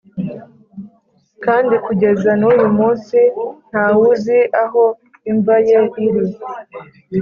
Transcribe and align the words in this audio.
kandi 1.45 1.75
kugeza 1.85 2.31
n’uyu 2.39 2.67
munsi 2.77 3.17
nta 3.69 3.85
wuzi 3.95 4.39
aho 4.63 4.83
imva 5.31 5.55
ye 5.67 5.79
iri. 6.05 6.23